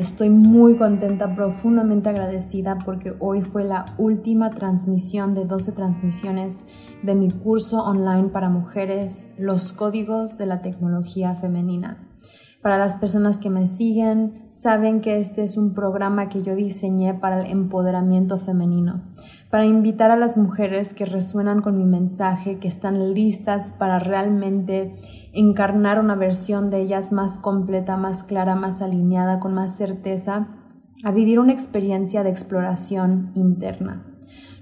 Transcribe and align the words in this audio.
Estoy 0.00 0.30
muy 0.30 0.78
contenta, 0.78 1.34
profundamente 1.34 2.08
agradecida 2.08 2.78
porque 2.86 3.12
hoy 3.18 3.42
fue 3.42 3.64
la 3.64 3.84
última 3.98 4.48
transmisión 4.48 5.34
de 5.34 5.44
12 5.44 5.72
transmisiones 5.72 6.64
de 7.02 7.14
mi 7.14 7.30
curso 7.30 7.82
online 7.82 8.30
para 8.30 8.48
mujeres, 8.48 9.30
los 9.36 9.74
códigos 9.74 10.38
de 10.38 10.46
la 10.46 10.62
tecnología 10.62 11.34
femenina. 11.34 12.08
Para 12.62 12.78
las 12.78 12.96
personas 12.96 13.40
que 13.40 13.50
me 13.50 13.68
siguen, 13.68 14.48
saben 14.50 15.02
que 15.02 15.18
este 15.18 15.44
es 15.44 15.58
un 15.58 15.74
programa 15.74 16.30
que 16.30 16.42
yo 16.42 16.54
diseñé 16.54 17.12
para 17.12 17.42
el 17.42 17.50
empoderamiento 17.50 18.38
femenino, 18.38 19.02
para 19.50 19.66
invitar 19.66 20.10
a 20.10 20.16
las 20.16 20.38
mujeres 20.38 20.94
que 20.94 21.04
resuenan 21.04 21.60
con 21.60 21.76
mi 21.76 21.84
mensaje, 21.84 22.58
que 22.58 22.68
están 22.68 23.12
listas 23.12 23.72
para 23.72 23.98
realmente 23.98 24.94
encarnar 25.32 26.00
una 26.00 26.14
versión 26.14 26.70
de 26.70 26.80
ellas 26.80 27.12
más 27.12 27.38
completa, 27.38 27.96
más 27.96 28.22
clara, 28.22 28.54
más 28.54 28.82
alineada, 28.82 29.40
con 29.40 29.54
más 29.54 29.76
certeza, 29.76 30.48
a 31.04 31.12
vivir 31.12 31.38
una 31.38 31.52
experiencia 31.52 32.22
de 32.22 32.30
exploración 32.30 33.32
interna. 33.34 34.09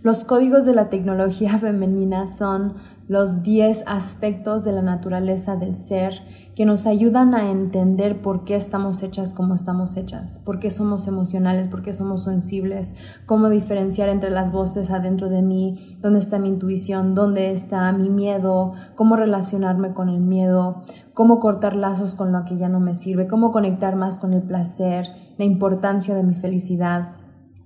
Los 0.00 0.24
códigos 0.24 0.64
de 0.64 0.74
la 0.74 0.90
tecnología 0.90 1.58
femenina 1.58 2.28
son 2.28 2.74
los 3.08 3.42
10 3.42 3.84
aspectos 3.86 4.64
de 4.64 4.70
la 4.70 4.82
naturaleza 4.82 5.56
del 5.56 5.74
ser 5.74 6.22
que 6.54 6.66
nos 6.66 6.86
ayudan 6.86 7.34
a 7.34 7.50
entender 7.50 8.22
por 8.22 8.44
qué 8.44 8.54
estamos 8.54 9.02
hechas 9.02 9.32
como 9.32 9.54
estamos 9.54 9.96
hechas, 9.96 10.38
por 10.38 10.60
qué 10.60 10.70
somos 10.70 11.08
emocionales, 11.08 11.66
por 11.68 11.82
qué 11.82 11.92
somos 11.92 12.24
sensibles, 12.24 12.94
cómo 13.26 13.48
diferenciar 13.48 14.08
entre 14.08 14.30
las 14.30 14.52
voces 14.52 14.90
adentro 14.90 15.28
de 15.28 15.42
mí, 15.42 15.98
dónde 16.00 16.20
está 16.20 16.38
mi 16.38 16.48
intuición, 16.48 17.14
dónde 17.14 17.50
está 17.50 17.90
mi 17.92 18.08
miedo, 18.08 18.74
cómo 18.94 19.16
relacionarme 19.16 19.94
con 19.94 20.10
el 20.10 20.20
miedo, 20.20 20.82
cómo 21.14 21.40
cortar 21.40 21.74
lazos 21.74 22.14
con 22.14 22.30
lo 22.30 22.44
que 22.44 22.56
ya 22.56 22.68
no 22.68 22.78
me 22.78 22.94
sirve, 22.94 23.26
cómo 23.26 23.50
conectar 23.50 23.96
más 23.96 24.18
con 24.18 24.32
el 24.32 24.42
placer, 24.42 25.08
la 25.38 25.44
importancia 25.44 26.14
de 26.14 26.22
mi 26.22 26.34
felicidad. 26.34 27.14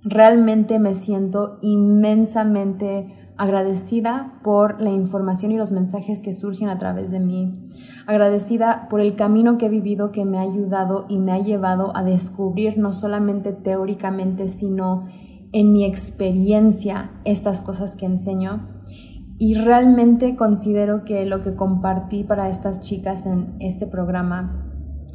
Realmente 0.04 0.80
me 0.80 0.94
siento 0.94 1.58
inmensamente 1.62 3.14
agradecida 3.36 4.40
por 4.42 4.80
la 4.80 4.90
información 4.90 5.52
y 5.52 5.56
los 5.56 5.72
mensajes 5.72 6.22
que 6.22 6.34
surgen 6.34 6.68
a 6.68 6.78
través 6.78 7.10
de 7.10 7.20
mí, 7.20 7.68
agradecida 8.06 8.88
por 8.88 9.00
el 9.00 9.14
camino 9.14 9.58
que 9.58 9.66
he 9.66 9.68
vivido 9.68 10.10
que 10.10 10.24
me 10.24 10.38
ha 10.38 10.42
ayudado 10.42 11.06
y 11.08 11.18
me 11.18 11.32
ha 11.32 11.38
llevado 11.38 11.96
a 11.96 12.02
descubrir 12.02 12.78
no 12.78 12.92
solamente 12.92 13.52
teóricamente, 13.52 14.48
sino 14.48 15.04
en 15.52 15.72
mi 15.72 15.84
experiencia 15.84 17.12
estas 17.24 17.62
cosas 17.62 17.94
que 17.94 18.06
enseño. 18.06 18.66
Y 19.38 19.54
realmente 19.54 20.36
considero 20.36 21.04
que 21.04 21.26
lo 21.26 21.42
que 21.42 21.54
compartí 21.54 22.22
para 22.24 22.48
estas 22.48 22.80
chicas 22.80 23.26
en 23.26 23.56
este 23.60 23.86
programa 23.86 24.71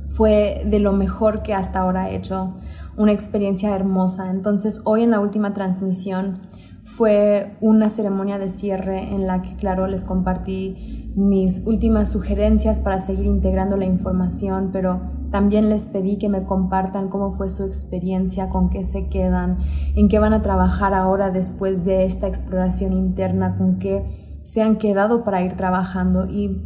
fue 0.08 0.64
de 0.66 0.80
lo 0.80 0.94
mejor 0.94 1.44
que 1.44 1.54
hasta 1.54 1.82
ahora 1.82 2.10
he 2.10 2.16
hecho, 2.16 2.56
una 2.98 3.12
experiencia 3.12 3.76
hermosa. 3.76 4.32
Entonces 4.32 4.82
hoy 4.86 5.04
en 5.04 5.12
la 5.12 5.20
última 5.20 5.54
transmisión 5.54 6.42
fue 6.84 7.58
una 7.60 7.90
ceremonia 7.90 8.40
de 8.40 8.50
cierre 8.50 9.14
en 9.14 9.28
la 9.28 9.42
que, 9.42 9.58
claro, 9.58 9.88
les 9.88 10.06
compartí 10.06 11.12
mis 11.18 11.68
últimas 11.68 12.10
sugerencias 12.10 12.80
para 12.80 13.02
seguir 13.02 13.26
integrando 13.26 13.76
la 13.76 13.84
información, 13.84 14.70
pero 14.72 15.02
también 15.30 15.68
les 15.68 15.88
pedí 15.88 16.18
que 16.18 16.30
me 16.30 16.46
compartan 16.46 17.10
cómo 17.10 17.34
fue 17.34 17.50
su 17.50 17.66
experiencia, 17.66 18.48
con 18.48 18.70
qué 18.70 18.86
se 18.86 19.10
quedan, 19.10 19.58
en 19.96 20.08
qué 20.08 20.20
van 20.20 20.32
a 20.32 20.42
trabajar 20.42 20.94
ahora 20.94 21.30
después 21.30 21.84
de 21.84 22.06
esta 22.06 22.28
exploración 22.28 22.94
interna, 22.94 23.58
con 23.58 23.80
qué 23.80 24.06
se 24.44 24.62
han 24.62 24.78
quedado 24.78 25.26
para 25.26 25.42
ir 25.42 25.58
trabajando. 25.58 26.26
Y 26.26 26.62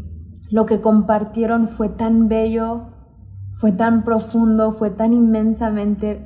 lo 0.52 0.68
que 0.68 0.81
compartieron 0.81 1.68
fue 1.68 1.90
tan 1.90 2.28
bello, 2.28 2.91
fue 3.54 3.72
tan 3.72 4.04
profundo, 4.04 4.72
fue 4.72 4.90
tan 4.90 5.14
inmensamente 5.14 6.26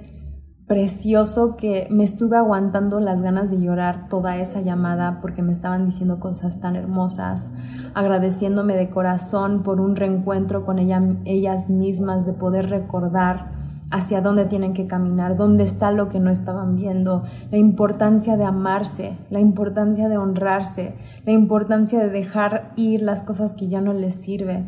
precioso 0.67 1.57
que 1.57 1.87
me 1.91 2.03
estuve 2.03 2.37
aguantando 2.37 2.99
las 2.99 3.21
ganas 3.21 3.51
de 3.51 3.61
llorar 3.61 4.07
toda 4.09 4.37
esa 4.37 4.61
llamada 4.61 5.19
porque 5.21 5.43
me 5.43 5.53
estaban 5.53 5.85
diciendo 5.85 6.19
cosas 6.19 6.59
tan 6.59 6.75
hermosas, 6.75 7.51
agradeciéndome 7.93 8.75
de 8.75 8.89
corazón 8.89 9.61
por 9.61 9.79
un 9.79 9.95
reencuentro 9.95 10.65
con 10.65 10.79
ellas 10.79 11.69
mismas, 11.69 12.25
de 12.25 12.33
poder 12.33 12.69
recordar 12.69 13.53
hacia 13.91 14.21
dónde 14.21 14.45
tienen 14.45 14.73
que 14.73 14.87
caminar, 14.87 15.37
dónde 15.37 15.63
está 15.63 15.91
lo 15.91 16.09
que 16.09 16.19
no 16.19 16.31
estaban 16.31 16.75
viendo, 16.75 17.23
la 17.51 17.57
importancia 17.57 18.35
de 18.35 18.45
amarse, 18.45 19.17
la 19.29 19.39
importancia 19.39 20.09
de 20.09 20.17
honrarse, 20.17 20.95
la 21.25 21.31
importancia 21.31 21.99
de 21.99 22.09
dejar 22.09 22.73
ir 22.75 23.03
las 23.03 23.23
cosas 23.23 23.53
que 23.53 23.67
ya 23.67 23.81
no 23.81 23.93
les 23.93 24.15
sirve, 24.15 24.65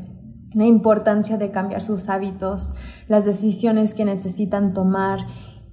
la 0.54 0.66
importancia 0.66 1.38
de 1.38 1.52
cambiar 1.52 1.82
sus 1.82 2.10
hábitos, 2.10 2.72
las 3.08 3.26
decisiones 3.26 3.94
que 3.94 4.06
necesitan 4.06 4.74
tomar 4.74 5.20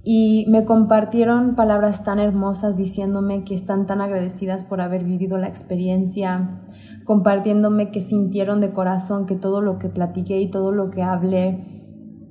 y 0.07 0.45
me 0.49 0.65
compartieron 0.65 1.55
palabras 1.55 2.03
tan 2.03 2.19
hermosas 2.19 2.77
diciéndome 2.77 3.43
que 3.43 3.55
están 3.55 3.87
tan 3.87 4.01
agradecidas 4.01 4.63
por 4.63 4.79
haber 4.79 5.03
vivido 5.03 5.39
la 5.39 5.47
experiencia, 5.47 6.61
compartiéndome 7.05 7.89
que 7.89 8.01
sintieron 8.01 8.61
de 8.61 8.71
corazón 8.71 9.25
que 9.25 9.35
todo 9.35 9.61
lo 9.61 9.79
que 9.79 9.89
platiqué 9.89 10.39
y 10.39 10.51
todo 10.51 10.71
lo 10.71 10.91
que 10.91 11.01
hablé 11.01 11.65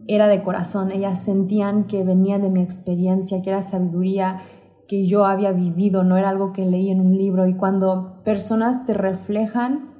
era 0.06 0.28
de 0.28 0.40
corazón. 0.42 0.92
Ellas 0.92 1.18
sentían 1.18 1.84
que 1.84 2.04
venía 2.04 2.38
de 2.38 2.48
mi 2.48 2.62
experiencia, 2.62 3.42
que 3.42 3.50
era 3.50 3.62
sabiduría 3.62 4.38
que 4.86 5.06
yo 5.06 5.24
había 5.24 5.50
vivido, 5.50 6.04
no 6.04 6.16
era 6.16 6.28
algo 6.28 6.52
que 6.52 6.66
leí 6.66 6.90
en 6.90 7.00
un 7.00 7.16
libro. 7.16 7.48
Y 7.48 7.56
cuando 7.56 8.22
personas 8.22 8.86
te 8.86 8.94
reflejan 8.94 9.90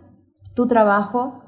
tu 0.54 0.68
trabajo, 0.68 1.43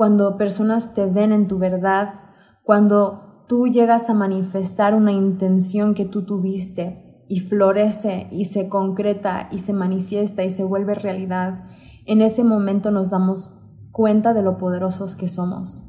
cuando 0.00 0.38
personas 0.38 0.94
te 0.94 1.04
ven 1.04 1.30
en 1.30 1.46
tu 1.46 1.58
verdad, 1.58 2.14
cuando 2.62 3.44
tú 3.46 3.66
llegas 3.66 4.08
a 4.08 4.14
manifestar 4.14 4.94
una 4.94 5.12
intención 5.12 5.92
que 5.92 6.06
tú 6.06 6.24
tuviste 6.24 7.22
y 7.28 7.40
florece 7.40 8.26
y 8.30 8.46
se 8.46 8.70
concreta 8.70 9.50
y 9.52 9.58
se 9.58 9.74
manifiesta 9.74 10.42
y 10.42 10.48
se 10.48 10.64
vuelve 10.64 10.94
realidad, 10.94 11.64
en 12.06 12.22
ese 12.22 12.44
momento 12.44 12.90
nos 12.90 13.10
damos 13.10 13.52
cuenta 13.92 14.32
de 14.32 14.42
lo 14.42 14.56
poderosos 14.56 15.16
que 15.16 15.28
somos. 15.28 15.84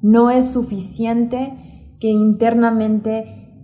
No 0.00 0.30
es 0.30 0.48
suficiente 0.52 1.96
que 1.98 2.10
internamente 2.10 3.58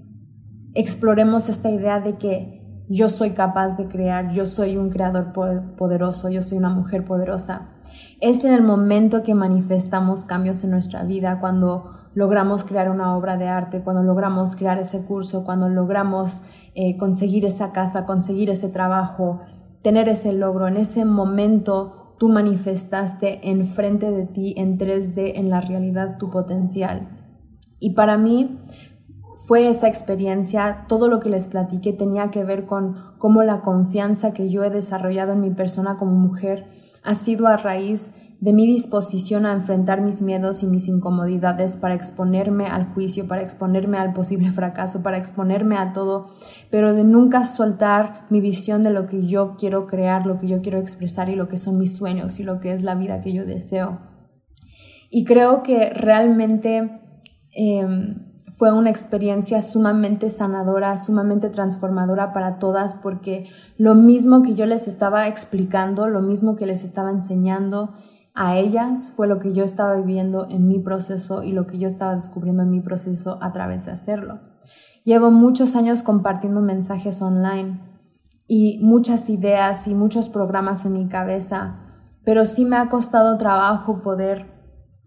exploremos 0.75 1.49
esta 1.49 1.71
idea 1.71 2.01
de 2.01 2.17
que 2.17 2.85
yo 2.89 3.09
soy 3.09 3.31
capaz 3.31 3.77
de 3.77 3.87
crear, 3.87 4.33
yo 4.33 4.45
soy 4.45 4.77
un 4.77 4.91
creador 4.91 5.33
poderoso, 5.77 6.31
yo 6.31 6.43
soy 6.43 6.59
una 6.59 6.71
mujer 6.71 7.05
poderosa. 7.05 7.78
Es 8.21 8.45
en 8.45 8.53
el 8.53 8.63
momento 8.63 9.23
que 9.23 9.37
manifestamos 9.37 10.25
cambios 10.25 10.65
en 10.65 10.71
nuestra 10.71 11.05
vida, 11.05 11.39
cuando 11.39 11.85
logramos 12.15 12.65
crear 12.65 12.91
una 12.91 13.17
obra 13.17 13.37
de 13.37 13.47
arte, 13.47 13.83
cuando 13.83 14.03
logramos 14.03 14.57
crear 14.57 14.77
ese 14.79 15.05
curso, 15.05 15.45
cuando 15.45 15.69
logramos 15.69 16.43
eh, 16.75 16.97
conseguir 16.97 17.45
esa 17.45 17.71
casa, 17.71 18.07
conseguir 18.07 18.51
ese 18.51 18.71
trabajo, 18.71 19.39
tener 19.83 20.09
ese 20.09 20.33
logro, 20.33 20.67
en 20.67 20.79
ese 20.79 21.05
momento 21.05 22.17
tú 22.19 22.29
manifestaste 22.29 23.51
enfrente 23.51 24.11
de 24.11 24.27
ti 24.27 24.53
en 24.57 24.79
3D, 24.79 25.35
en 25.37 25.49
la 25.49 25.61
realidad, 25.61 26.19
tu 26.19 26.29
potencial. 26.29 27.09
Y 27.79 27.91
para 27.91 28.19
mí 28.19 28.59
fue 29.47 29.69
esa 29.69 29.87
experiencia, 29.87 30.87
todo 30.89 31.07
lo 31.07 31.21
que 31.21 31.31
les 31.31 31.47
platiqué 31.47 31.93
tenía 31.93 32.33
que 32.33 32.43
ver 32.43 32.67
con 32.67 32.97
cómo 33.19 33.45
la 33.45 33.61
confianza 33.61 34.33
que 34.33 34.51
yo 34.51 34.65
he 34.65 34.71
desarrollado 34.71 35.35
en 35.35 35.41
mi 35.41 35.51
persona 35.51 35.97
como 35.97 36.11
mujer 36.17 36.67
ha 37.03 37.15
sido 37.15 37.47
a 37.47 37.57
raíz 37.57 38.13
de 38.41 38.53
mi 38.53 38.67
disposición 38.67 39.47
a 39.47 39.53
enfrentar 39.53 40.01
mis 40.01 40.23
miedos 40.23 40.63
y 40.63 40.67
mis 40.67 40.87
incomodidades 40.87 41.77
para 41.77 41.95
exponerme 41.95 42.67
al 42.67 42.87
juicio, 42.95 43.27
para 43.27 43.43
exponerme 43.43 43.99
al 43.99 44.13
posible 44.13 44.51
fracaso, 44.53 45.03
para 45.03 45.17
exponerme 45.17 45.77
a 45.77 45.93
todo, 45.93 46.31
pero 46.71 46.95
de 46.95 47.03
nunca 47.03 47.43
soltar 47.45 48.27
mi 48.31 48.41
visión 48.41 48.85
de 48.85 48.91
lo 48.91 49.07
que 49.07 49.27
yo 49.27 49.57
quiero 49.57 49.87
crear, 49.87 50.25
lo 50.25 50.39
que 50.39 50.47
yo 50.47 50.63
quiero 50.63 50.79
expresar 50.79 51.29
y 51.29 51.35
lo 51.35 51.49
que 51.49 51.59
son 51.59 51.79
mis 51.79 51.97
sueños 51.97 52.39
y 52.39 52.45
lo 52.45 52.61
que 52.61 52.73
es 52.73 52.85
la 52.85 52.95
vida 52.95 53.21
que 53.21 53.33
yo 53.33 53.45
deseo. 53.45 53.99
Y 55.11 55.25
creo 55.25 55.63
que 55.63 55.91
realmente 55.91 57.01
em, 57.53 58.38
fue 58.53 58.73
una 58.73 58.91
experiencia 58.91 59.63
sumamente 59.63 60.31
sanadora, 60.31 60.97
sumamente 60.99 61.51
transformadora 61.51 62.33
para 62.33 62.59
todas, 62.59 62.95
porque 62.95 63.49
lo 63.77 63.95
mismo 63.95 64.43
que 64.43 64.55
yo 64.55 64.67
les 64.67 64.89
estaba 64.89 65.29
explicando, 65.29 66.09
lo 66.09 66.23
mismo 66.23 66.57
que 66.57 66.67
les 66.67 66.85
estaba 66.85 67.11
enseñando 67.11 67.95
a 68.35 68.57
ellas, 68.57 69.11
fue 69.15 69.27
lo 69.27 69.39
que 69.39 69.53
yo 69.53 69.65
estaba 69.65 69.97
viviendo 69.97 70.47
en 70.51 70.69
mi 70.69 70.79
proceso 70.79 71.43
y 71.43 71.53
lo 71.53 71.67
que 71.67 71.79
yo 71.79 71.89
estaba 71.89 72.15
descubriendo 72.15 72.63
en 72.63 72.71
mi 72.71 72.81
proceso 72.81 73.39
a 73.41 73.53
través 73.53 73.87
de 73.87 73.93
hacerlo. 73.93 74.41
Llevo 75.05 75.31
muchos 75.31 75.75
años 75.75 76.03
compartiendo 76.03 76.61
mensajes 76.61 77.21
online 77.23 77.81
y 78.47 78.79
muchas 78.83 79.29
ideas 79.31 79.87
y 79.89 79.95
muchos 79.95 80.29
programas 80.29 80.85
en 80.85 80.93
mi 80.93 81.09
cabeza, 81.09 81.81
pero 82.25 82.45
sí 82.45 82.65
me 82.65 82.77
ha 82.77 82.89
costado 82.89 83.39
trabajo 83.39 84.03
poder 84.03 84.58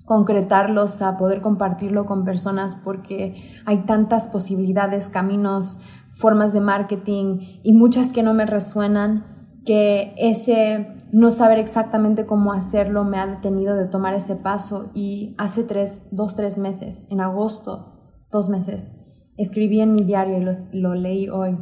concretarlos, 0.06 1.02
a 1.02 1.18
poder 1.18 1.42
compartirlo 1.42 2.06
con 2.06 2.26
personas 2.26 2.76
porque 2.76 3.62
hay 3.66 3.86
tantas 3.86 4.28
posibilidades, 4.28 5.10
caminos, 5.10 5.80
formas 6.12 6.54
de 6.54 6.62
marketing 6.62 7.40
y 7.64 7.74
muchas 7.74 8.12
que 8.12 8.24
no 8.24 8.34
me 8.34 8.46
resuenan 8.46 9.26
que 9.66 10.14
ese 10.18 10.96
no 11.12 11.30
saber 11.30 11.60
exactamente 11.60 12.26
cómo 12.26 12.54
hacerlo 12.54 13.04
me 13.04 13.18
ha 13.18 13.28
detenido 13.28 13.76
de 13.76 13.88
tomar 13.88 14.14
ese 14.14 14.36
paso. 14.36 14.92
Y 14.94 15.36
hace 15.38 15.64
tres, 15.64 16.04
dos, 16.12 16.36
tres 16.36 16.58
meses, 16.58 17.08
en 17.10 17.22
agosto, 17.22 18.18
dos 18.32 18.50
meses, 18.50 18.94
escribí 19.38 19.82
en 19.82 19.94
mi 19.94 20.04
diario 20.04 20.38
y 20.40 20.80
lo 20.80 20.96
leí 20.96 21.30
hoy, 21.30 21.58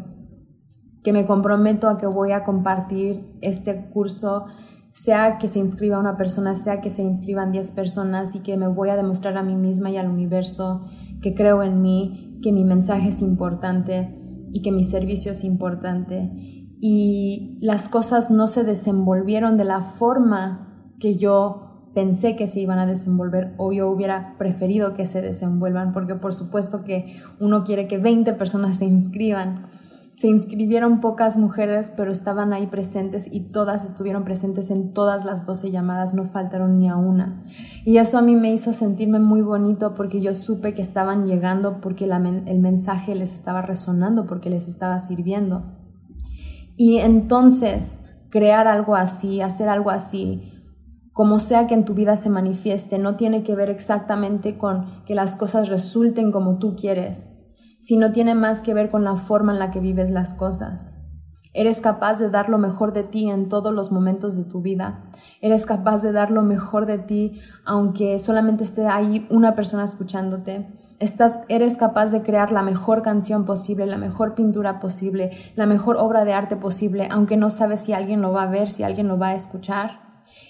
que 1.03 1.13
me 1.13 1.25
comprometo 1.25 1.87
a 1.87 1.97
que 1.97 2.07
voy 2.07 2.31
a 2.31 2.43
compartir 2.43 3.37
este 3.41 3.89
curso 3.89 4.45
sea 4.91 5.37
que 5.37 5.47
se 5.47 5.59
inscriba 5.59 5.99
una 5.99 6.17
persona, 6.17 6.55
sea 6.55 6.81
que 6.81 6.89
se 6.89 7.03
inscriban 7.03 7.51
10 7.51 7.71
personas 7.73 8.35
y 8.35 8.39
que 8.39 8.57
me 8.57 8.67
voy 8.67 8.89
a 8.89 8.95
demostrar 8.95 9.37
a 9.37 9.43
mí 9.43 9.55
misma 9.55 9.91
y 9.91 9.97
al 9.97 10.09
universo 10.09 10.85
que 11.21 11.33
creo 11.33 11.63
en 11.63 11.81
mí, 11.81 12.39
que 12.41 12.51
mi 12.51 12.63
mensaje 12.63 13.09
es 13.09 13.21
importante 13.21 14.15
y 14.51 14.61
que 14.61 14.71
mi 14.71 14.83
servicio 14.83 15.31
es 15.31 15.43
importante. 15.43 16.31
Y 16.81 17.57
las 17.61 17.89
cosas 17.89 18.31
no 18.31 18.47
se 18.47 18.63
desenvolvieron 18.63 19.57
de 19.57 19.65
la 19.65 19.81
forma 19.81 20.93
que 20.99 21.17
yo 21.17 21.91
pensé 21.93 22.35
que 22.35 22.47
se 22.47 22.59
iban 22.61 22.79
a 22.79 22.85
desenvolver 22.85 23.53
o 23.57 23.73
yo 23.73 23.89
hubiera 23.89 24.37
preferido 24.37 24.93
que 24.93 25.05
se 25.05 25.21
desenvuelvan, 25.21 25.91
porque 25.91 26.15
por 26.15 26.33
supuesto 26.33 26.83
que 26.83 27.17
uno 27.39 27.63
quiere 27.63 27.87
que 27.87 27.97
20 27.97 28.33
personas 28.33 28.77
se 28.77 28.85
inscriban 28.85 29.67
se 30.19 30.27
inscribieron 30.27 30.99
pocas 30.99 31.37
mujeres, 31.37 31.93
pero 31.95 32.11
estaban 32.11 32.51
ahí 32.51 32.67
presentes 32.67 33.29
y 33.31 33.51
todas 33.51 33.85
estuvieron 33.85 34.25
presentes 34.25 34.69
en 34.69 34.91
todas 34.91 35.23
las 35.23 35.45
12 35.45 35.71
llamadas, 35.71 36.13
no 36.13 36.25
faltaron 36.25 36.77
ni 36.77 36.89
a 36.89 36.97
una. 36.97 37.45
Y 37.85 37.99
eso 37.99 38.17
a 38.17 38.21
mí 38.21 38.35
me 38.35 38.51
hizo 38.51 38.73
sentirme 38.73 39.19
muy 39.19 39.39
bonito 39.39 39.93
porque 39.93 40.19
yo 40.19 40.35
supe 40.35 40.73
que 40.73 40.81
estaban 40.81 41.25
llegando, 41.25 41.79
porque 41.79 42.03
el 42.03 42.59
mensaje 42.59 43.15
les 43.15 43.33
estaba 43.33 43.61
resonando, 43.61 44.25
porque 44.25 44.49
les 44.49 44.67
estaba 44.67 44.99
sirviendo. 44.99 45.77
Y 46.75 46.97
entonces, 46.97 47.99
crear 48.29 48.67
algo 48.67 48.97
así, 48.97 49.39
hacer 49.39 49.69
algo 49.69 49.89
así, 49.89 50.51
como 51.13 51.39
sea 51.39 51.65
que 51.65 51.75
en 51.75 51.85
tu 51.85 51.93
vida 51.93 52.17
se 52.17 52.29
manifieste, 52.29 52.99
no 52.99 53.15
tiene 53.15 53.43
que 53.43 53.55
ver 53.55 53.69
exactamente 53.69 54.57
con 54.57 54.85
que 55.05 55.15
las 55.15 55.37
cosas 55.37 55.69
resulten 55.69 56.33
como 56.33 56.57
tú 56.57 56.75
quieres 56.75 57.38
si 57.79 57.97
no 57.97 58.11
tiene 58.11 58.35
más 58.35 58.61
que 58.61 58.73
ver 58.73 58.89
con 58.89 59.03
la 59.03 59.15
forma 59.15 59.53
en 59.53 59.59
la 59.59 59.71
que 59.71 59.79
vives 59.79 60.11
las 60.11 60.33
cosas. 60.33 60.99
Eres 61.51 61.81
capaz 61.81 62.19
de 62.19 62.29
dar 62.29 62.47
lo 62.47 62.59
mejor 62.59 62.93
de 62.93 63.03
ti 63.03 63.27
en 63.27 63.49
todos 63.49 63.73
los 63.73 63.91
momentos 63.91 64.37
de 64.37 64.43
tu 64.43 64.61
vida. 64.61 65.09
Eres 65.41 65.65
capaz 65.65 66.03
de 66.03 66.11
dar 66.11 66.29
lo 66.29 66.43
mejor 66.43 66.85
de 66.85 66.99
ti 66.99 67.41
aunque 67.65 68.19
solamente 68.19 68.63
esté 68.63 68.87
ahí 68.87 69.25
una 69.31 69.55
persona 69.55 69.83
escuchándote. 69.83 70.67
Estás, 70.99 71.39
eres 71.49 71.77
capaz 71.77 72.11
de 72.11 72.21
crear 72.21 72.51
la 72.51 72.61
mejor 72.61 73.01
canción 73.01 73.45
posible, 73.45 73.87
la 73.87 73.97
mejor 73.97 74.35
pintura 74.35 74.79
posible, 74.79 75.31
la 75.55 75.65
mejor 75.65 75.97
obra 75.97 76.23
de 76.23 76.33
arte 76.33 76.55
posible, 76.55 77.07
aunque 77.09 77.35
no 77.35 77.49
sabes 77.49 77.81
si 77.81 77.93
alguien 77.93 78.21
lo 78.21 78.31
va 78.31 78.43
a 78.43 78.49
ver, 78.49 78.69
si 78.69 78.83
alguien 78.83 79.07
lo 79.07 79.17
va 79.17 79.29
a 79.29 79.35
escuchar. 79.35 80.09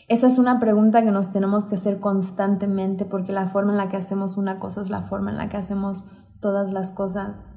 Esa 0.09 0.27
es 0.27 0.37
una 0.37 0.59
pregunta 0.59 1.03
que 1.03 1.11
nos 1.11 1.31
tenemos 1.31 1.69
que 1.69 1.75
hacer 1.75 1.99
constantemente 1.99 3.05
porque 3.05 3.31
la 3.31 3.47
forma 3.47 3.71
en 3.71 3.77
la 3.77 3.87
que 3.87 3.97
hacemos 3.97 4.37
una 4.37 4.59
cosa 4.59 4.81
es 4.81 4.89
la 4.89 5.01
forma 5.01 5.31
en 5.31 5.37
la 5.37 5.47
que 5.47 5.57
hacemos 5.57 6.03
todas 6.39 6.73
las 6.73 6.91
cosas 6.91 7.51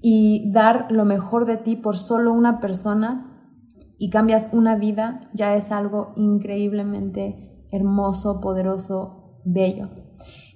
y 0.00 0.50
dar 0.52 0.86
lo 0.90 1.04
mejor 1.04 1.46
de 1.46 1.56
ti 1.56 1.76
por 1.76 1.96
solo 1.98 2.32
una 2.32 2.60
persona 2.60 3.32
y 3.98 4.10
cambias 4.10 4.50
una 4.52 4.76
vida, 4.76 5.30
ya 5.32 5.54
es 5.54 5.72
algo 5.72 6.12
increíblemente 6.16 7.66
hermoso, 7.72 8.40
poderoso, 8.40 9.40
bello. 9.44 9.88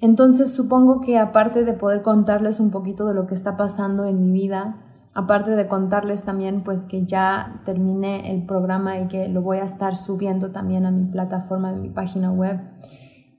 Entonces 0.01 0.55
supongo 0.55 1.01
que 1.01 1.19
aparte 1.19 1.65
de 1.65 1.73
poder 1.73 2.03
contarles 2.03 2.61
un 2.61 2.71
poquito 2.71 3.07
de 3.07 3.15
lo 3.15 3.27
que 3.27 3.35
está 3.35 3.57
pasando 3.57 4.07
en 4.07 4.21
mi 4.21 4.33
vida, 4.33 4.83
aparte 5.15 5.51
de 5.51 5.67
contarles 5.67 6.25
también 6.25 6.62
pues 6.62 6.87
que 6.87 7.05
ya 7.05 7.62
terminé 7.65 8.33
el 8.33 8.47
programa 8.47 8.99
y 9.01 9.09
que 9.09 9.29
lo 9.29 9.43
voy 9.43 9.59
a 9.59 9.65
estar 9.65 9.97
subiendo 9.97 10.51
también 10.53 10.87
a 10.87 10.91
mi 10.91 11.05
plataforma 11.07 11.73
de 11.73 11.79
mi 11.79 11.91
página 11.91 12.33
web, 12.33 12.61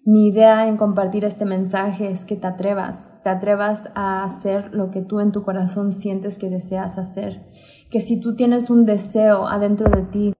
mi 0.03 0.27
idea 0.27 0.67
en 0.67 0.77
compartir 0.77 1.25
este 1.25 1.45
mensaje 1.45 2.09
es 2.09 2.25
que 2.25 2.35
te 2.35 2.47
atrevas, 2.47 3.13
te 3.23 3.29
atrevas 3.29 3.91
a 3.93 4.23
hacer 4.23 4.73
lo 4.73 4.89
que 4.89 5.03
tú 5.03 5.19
en 5.19 5.31
tu 5.31 5.43
corazón 5.43 5.93
sientes 5.93 6.39
que 6.39 6.49
deseas 6.49 6.97
hacer. 6.97 7.47
Que 7.91 8.01
si 8.01 8.19
tú 8.19 8.35
tienes 8.35 8.71
un 8.71 8.85
deseo 8.85 9.47
adentro 9.47 9.91
de 9.91 10.01
ti, 10.01 10.33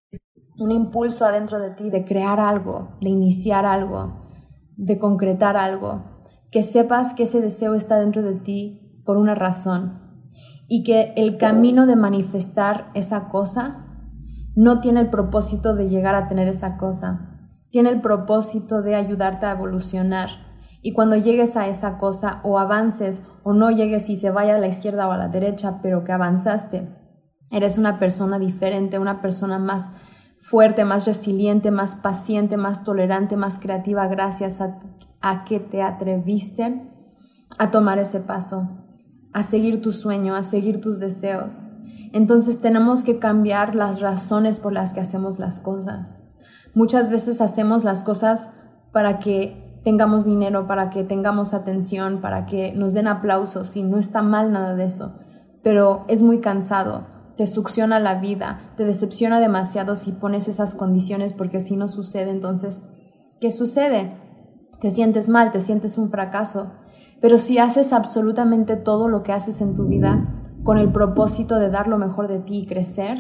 un 0.58 0.72
impulso 0.72 1.26
adentro 1.26 1.60
de 1.60 1.70
ti 1.70 1.92
de 1.92 2.06
crear 2.06 2.40
algo, 2.40 2.98
de 3.02 3.10
iniciar 3.10 3.66
algo, 3.66 4.24
de 4.78 4.98
concretar 4.98 5.58
algo, 5.58 6.06
que 6.50 6.64
sepas 6.64 7.14
que 7.14 7.24
ese 7.24 7.40
deseo 7.40 7.76
está 7.76 8.00
dentro 8.00 8.24
de 8.24 8.34
ti 8.34 9.02
por 9.06 9.18
una 9.18 9.36
razón 9.36 10.26
y 10.68 10.84
que 10.84 11.14
el 11.18 11.38
camino 11.38 11.86
de 11.86 11.96
manifestar 11.96 12.90
esa 12.96 13.28
cosa 13.28 13.86
no 14.56 14.82
tiene 14.82 15.02
el 15.02 15.10
propósito 15.10 15.76
de 15.76 15.88
llegar 15.88 16.16
a 16.16 16.28
tener 16.28 16.48
esa 16.48 16.78
cosa, 16.78 17.31
tiene 17.72 17.90
el 17.90 18.02
propósito 18.02 18.82
de 18.82 18.96
ayudarte 18.96 19.46
a 19.46 19.52
evolucionar. 19.52 20.30
Y 20.82 20.94
cuando 20.94 21.16
llegues 21.16 21.58
a 21.58 21.68
esa 21.68 21.98
cosa 21.98 22.42
o 22.44 22.60
avances 22.60 23.24
o 23.44 23.54
no 23.54 23.72
llegues 23.72 24.10
y 24.10 24.18
se 24.18 24.30
vaya 24.30 24.56
a 24.56 24.60
la 24.60 24.68
izquierda 24.68 25.08
o 25.08 25.12
a 25.12 25.18
la 25.18 25.30
derecha, 25.30 25.80
pero 25.82 26.04
que 26.04 26.12
avanzaste, 26.12 26.90
eres 27.50 27.78
una 27.78 28.00
persona 28.00 28.40
diferente, 28.40 29.00
una 29.00 29.22
persona 29.22 29.60
más 29.60 29.92
fuerte, 30.38 30.86
más 30.86 31.06
resiliente, 31.06 31.72
más 31.72 31.96
paciente, 31.96 32.58
más 32.58 32.84
tolerante, 32.84 33.38
más 33.38 33.60
creativa 33.60 34.08
gracias 34.08 34.60
a, 34.60 34.80
a 35.22 35.44
que 35.44 35.60
te 35.60 35.82
atreviste 35.84 36.90
a 37.58 37.70
tomar 37.70 38.00
ese 38.00 38.20
paso, 38.22 38.70
a 39.34 39.44
seguir 39.44 39.82
tu 39.82 39.92
sueño, 39.92 40.36
a 40.36 40.44
seguir 40.44 40.82
tus 40.82 41.00
deseos. 41.00 41.72
Entonces 42.12 42.60
tenemos 42.60 43.04
que 43.04 43.20
cambiar 43.20 43.76
las 43.76 44.02
razones 44.02 44.60
por 44.60 44.74
las 44.74 44.94
que 44.94 45.00
hacemos 45.00 45.38
las 45.38 45.60
cosas. 45.60 46.24
Muchas 46.74 47.10
veces 47.10 47.42
hacemos 47.42 47.84
las 47.84 48.04
cosas 48.04 48.52
para 48.92 49.20
que 49.20 49.80
tengamos 49.84 50.26
dinero, 50.26 50.68
para 50.68 50.90
que 50.90 51.04
tengamos 51.04 51.54
atención, 51.54 52.22
para 52.22 52.46
que 52.46 52.74
nos 52.74 52.94
den 52.94 53.08
aplausos 53.08 53.76
y 53.76 53.84
no 53.84 53.98
está 53.98 54.22
mal 54.22 54.52
nada 54.52 54.76
de 54.76 54.86
eso, 54.86 55.14
pero 55.64 56.06
es 56.08 56.22
muy 56.22 56.40
cansado, 56.40 57.08
te 57.36 57.48
succiona 57.48 58.00
la 58.00 58.16
vida, 58.16 58.74
te 58.78 58.86
decepciona 58.86 59.40
demasiado 59.40 59.96
si 59.96 60.12
pones 60.12 60.48
esas 60.48 60.76
condiciones 60.76 61.34
porque 61.34 61.62
si 61.62 61.76
no 61.76 61.88
sucede, 61.88 62.32
entonces, 62.32 62.84
¿qué 63.40 63.52
sucede? 63.52 64.16
Te 64.80 64.92
sientes 64.92 65.30
mal, 65.30 65.52
te 65.52 65.62
sientes 65.62 65.98
un 65.98 66.10
fracaso, 66.10 66.72
pero 67.20 67.38
si 67.38 67.58
haces 67.58 67.94
absolutamente 67.94 68.76
todo 68.76 69.08
lo 69.08 69.24
que 69.24 69.34
haces 69.34 69.62
en 69.62 69.76
tu 69.76 69.88
vida 69.88 70.42
con 70.64 70.78
el 70.78 70.92
propósito 70.92 71.60
de 71.60 71.70
dar 71.70 71.88
lo 71.88 71.98
mejor 71.98 72.28
de 72.28 72.40
ti 72.40 72.60
y 72.60 72.66
crecer, 72.66 73.18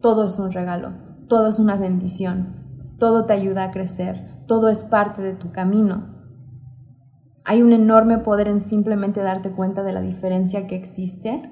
todo 0.00 0.26
es 0.26 0.38
un 0.38 0.50
regalo, 0.50 0.92
todo 1.28 1.48
es 1.48 1.58
una 1.58 1.76
bendición. 1.76 2.59
Todo 3.00 3.24
te 3.24 3.32
ayuda 3.32 3.64
a 3.64 3.70
crecer, 3.72 4.44
todo 4.46 4.68
es 4.68 4.84
parte 4.84 5.22
de 5.22 5.32
tu 5.32 5.50
camino. 5.50 6.20
Hay 7.44 7.62
un 7.62 7.72
enorme 7.72 8.18
poder 8.18 8.46
en 8.46 8.60
simplemente 8.60 9.22
darte 9.22 9.52
cuenta 9.52 9.82
de 9.82 9.94
la 9.94 10.02
diferencia 10.02 10.66
que 10.66 10.76
existe 10.76 11.50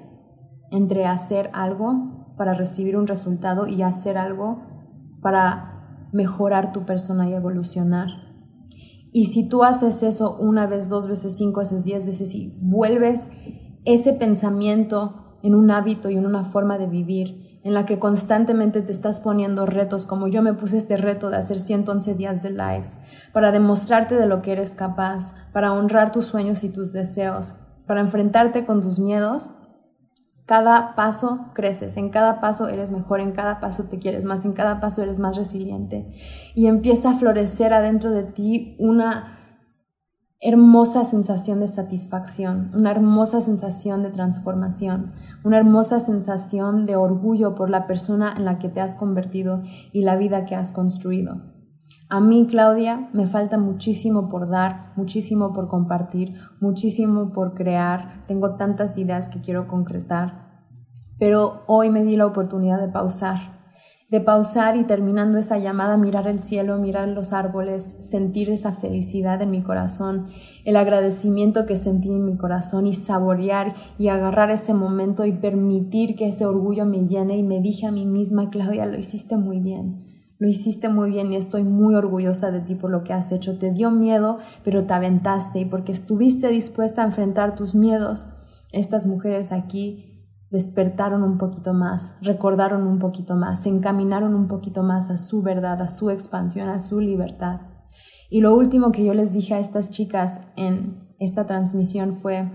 entre 0.71 1.07
hacer 1.07 1.49
algo 1.53 2.35
para 2.37 2.53
recibir 2.53 2.95
un 2.95 3.07
resultado 3.07 3.65
y 3.65 3.81
hacer 3.81 4.17
algo 4.17 4.61
para 5.21 6.07
mejorar 6.13 6.71
tu 6.71 6.85
persona 6.85 7.27
y 7.27 7.33
evolucionar. 7.33 8.09
Y 9.11 9.25
si 9.25 9.49
tú 9.49 9.63
haces 9.63 10.03
eso 10.03 10.37
una 10.37 10.67
vez, 10.67 10.87
dos 10.87 11.07
veces, 11.07 11.35
cinco 11.35 11.61
veces, 11.61 11.83
diez 11.83 12.05
veces 12.05 12.35
y 12.35 12.55
vuelves 12.61 13.27
ese 13.85 14.13
pensamiento 14.13 15.28
en 15.43 15.55
un 15.55 15.71
hábito 15.71 16.09
y 16.09 16.17
en 16.17 16.25
una 16.25 16.43
forma 16.43 16.77
de 16.77 16.87
vivir 16.87 17.59
en 17.63 17.73
la 17.73 17.85
que 17.85 17.99
constantemente 17.99 18.81
te 18.81 18.91
estás 18.91 19.19
poniendo 19.19 19.65
retos, 19.65 20.05
como 20.05 20.27
yo 20.27 20.41
me 20.41 20.53
puse 20.53 20.77
este 20.77 20.97
reto 20.97 21.29
de 21.29 21.37
hacer 21.37 21.59
111 21.59 22.15
días 22.15 22.41
de 22.41 22.51
lives, 22.51 22.97
para 23.33 23.51
demostrarte 23.51 24.15
de 24.15 24.25
lo 24.25 24.41
que 24.41 24.53
eres 24.53 24.71
capaz, 24.71 25.35
para 25.51 25.73
honrar 25.73 26.11
tus 26.11 26.25
sueños 26.25 26.63
y 26.63 26.69
tus 26.69 26.93
deseos, 26.93 27.55
para 27.85 28.01
enfrentarte 28.01 28.65
con 28.65 28.81
tus 28.81 28.99
miedos, 28.99 29.49
cada 30.45 30.95
paso 30.95 31.51
creces, 31.53 31.95
en 31.97 32.09
cada 32.09 32.39
paso 32.39 32.69
eres 32.69 32.89
mejor, 32.89 33.19
en 33.19 33.33
cada 33.33 33.59
paso 33.59 33.83
te 33.83 33.99
quieres 33.99 34.25
más, 34.25 34.45
en 34.45 34.53
cada 34.53 34.79
paso 34.79 35.03
eres 35.03 35.19
más 35.19 35.37
resiliente 35.37 36.09
y 36.55 36.65
empieza 36.65 37.11
a 37.11 37.13
florecer 37.13 37.71
adentro 37.71 38.09
de 38.09 38.23
ti 38.23 38.75
una 38.79 39.38
hermosa 40.41 41.03
sensación 41.03 41.59
de 41.59 41.67
satisfacción, 41.67 42.71
una 42.73 42.91
hermosa 42.91 43.41
sensación 43.41 44.03
de 44.03 44.09
transformación, 44.09 45.11
una 45.43 45.57
hermosa 45.57 45.99
sensación 45.99 46.85
de 46.85 46.95
orgullo 46.95 47.55
por 47.55 47.69
la 47.69 47.87
persona 47.87 48.33
en 48.37 48.45
la 48.45 48.57
que 48.57 48.69
te 48.69 48.79
has 48.79 48.95
convertido 48.95 49.61
y 49.91 50.03
la 50.03 50.15
vida 50.15 50.45
que 50.45 50.55
has 50.55 50.71
construido. 50.71 51.41
A 52.07 52.21
mí, 52.21 52.47
Claudia, 52.47 53.09
me 53.11 53.27
falta 53.27 53.57
muchísimo 53.57 54.29
por 54.29 54.49
dar, 54.49 54.93
muchísimo 54.95 55.51
por 55.51 55.67
compartir, 55.67 56.35
muchísimo 56.61 57.33
por 57.33 57.53
crear. 57.53 58.23
Tengo 58.25 58.55
tantas 58.55 58.97
ideas 58.97 59.27
que 59.27 59.41
quiero 59.41 59.67
concretar, 59.67 60.63
pero 61.19 61.63
hoy 61.67 61.89
me 61.89 62.03
di 62.03 62.15
la 62.15 62.25
oportunidad 62.25 62.79
de 62.79 62.87
pausar 62.87 63.58
de 64.09 64.21
pausar 64.21 64.75
y 64.75 64.85
terminando 64.85 65.37
esa 65.37 65.59
llamada, 65.59 65.95
mirar 65.97 66.27
el 66.27 66.39
cielo, 66.39 66.79
mirar 66.79 67.07
los 67.09 67.31
árboles, 67.31 67.95
sentir 67.99 68.49
esa 68.49 68.71
felicidad 68.71 69.39
en 69.41 69.51
mi 69.51 69.61
corazón, 69.61 70.25
el 70.65 70.77
agradecimiento 70.77 71.67
que 71.67 71.77
sentí 71.77 72.09
en 72.09 72.25
mi 72.25 72.35
corazón 72.35 72.87
y 72.87 72.95
saborear 72.95 73.75
y 73.99 74.07
agarrar 74.07 74.49
ese 74.49 74.73
momento 74.73 75.25
y 75.25 75.33
permitir 75.33 76.15
que 76.15 76.27
ese 76.29 76.45
orgullo 76.45 76.85
me 76.85 77.07
llene 77.07 77.37
y 77.37 77.43
me 77.43 77.61
dije 77.61 77.85
a 77.85 77.91
mí 77.91 78.05
misma, 78.05 78.49
Claudia, 78.49 78.87
lo 78.87 78.97
hiciste 78.97 79.37
muy 79.37 79.59
bien. 79.59 80.05
Lo 80.39 80.47
hiciste 80.47 80.87
muy 80.87 81.11
bien 81.11 81.33
y 81.33 81.35
estoy 81.35 81.63
muy 81.63 81.95
orgullosa 81.95 82.49
de 82.49 82.61
ti 82.61 82.73
por 82.73 82.89
lo 82.89 83.03
que 83.03 83.11
has 83.11 83.31
hecho. 83.33 83.59
Te 83.59 83.73
dio 83.73 83.91
miedo, 83.91 84.37
pero 84.63 84.85
te 84.85 84.93
aventaste 84.93 85.59
y 85.59 85.65
porque 85.65 85.91
estuviste 85.91 86.47
dispuesta 86.47 87.03
a 87.03 87.05
enfrentar 87.05 87.55
tus 87.55 87.75
miedos. 87.75 88.27
Estas 88.71 89.05
mujeres 89.05 89.51
aquí 89.51 90.08
despertaron 90.51 91.23
un 91.23 91.37
poquito 91.37 91.73
más, 91.73 92.17
recordaron 92.21 92.87
un 92.87 92.99
poquito 92.99 93.35
más, 93.35 93.63
se 93.63 93.69
encaminaron 93.69 94.33
un 94.33 94.47
poquito 94.47 94.83
más 94.83 95.09
a 95.09 95.17
su 95.17 95.41
verdad, 95.41 95.81
a 95.81 95.87
su 95.87 96.09
expansión, 96.09 96.69
a 96.69 96.79
su 96.79 96.99
libertad. 96.99 97.61
Y 98.29 98.41
lo 98.41 98.55
último 98.55 98.91
que 98.91 99.05
yo 99.05 99.13
les 99.13 99.31
dije 99.31 99.53
a 99.53 99.59
estas 99.59 99.89
chicas 99.91 100.41
en 100.55 101.15
esta 101.19 101.45
transmisión 101.45 102.13
fue 102.13 102.51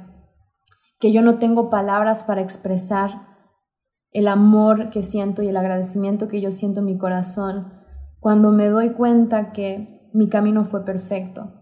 que 0.99 1.13
yo 1.13 1.23
no 1.23 1.39
tengo 1.39 1.71
palabras 1.71 2.25
para 2.25 2.41
expresar 2.41 3.35
el 4.11 4.29
amor 4.29 4.91
que 4.91 5.03
siento 5.03 5.43
y 5.43 5.49
el 5.49 5.57
agradecimiento 5.57 6.29
que 6.29 6.41
yo 6.41 6.53
siento 6.53 6.81
en 6.81 6.87
mi 6.87 6.97
corazón 6.97 7.73
cuando 8.21 8.53
me 8.53 8.69
doy 8.69 8.91
cuenta 8.91 9.53
que 9.53 10.09
mi 10.15 10.29
camino 10.29 10.65
fue 10.65 10.85
perfecto. 10.85 11.61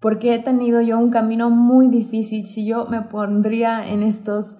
Porque 0.00 0.34
he 0.34 0.38
tenido 0.38 0.82
yo 0.82 0.98
un 0.98 1.08
camino 1.08 1.48
muy 1.48 1.88
difícil. 1.88 2.44
Si 2.44 2.66
yo 2.66 2.86
me 2.86 3.00
pondría 3.00 3.88
en 3.88 4.02
estos 4.02 4.58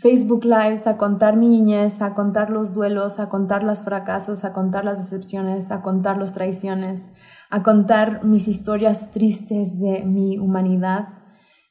Facebook 0.00 0.44
Lives 0.44 0.86
a 0.86 0.96
contar 0.96 1.36
mi 1.36 1.48
niñez, 1.48 2.02
a 2.02 2.14
contar 2.14 2.50
los 2.50 2.72
duelos, 2.72 3.18
a 3.18 3.28
contar 3.28 3.64
los 3.64 3.82
fracasos, 3.82 4.44
a 4.44 4.52
contar 4.52 4.84
las 4.84 4.98
decepciones, 4.98 5.72
a 5.72 5.82
contar 5.82 6.18
las 6.18 6.32
traiciones, 6.32 7.06
a 7.50 7.64
contar 7.64 8.24
mis 8.24 8.46
historias 8.46 9.10
tristes 9.10 9.80
de 9.80 10.04
mi 10.04 10.38
humanidad. 10.38 11.08